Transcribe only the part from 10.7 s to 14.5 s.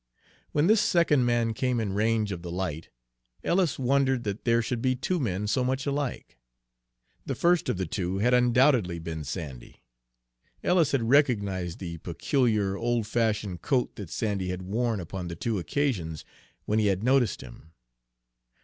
had recognized the peculiar, old fashioned coat that Sandy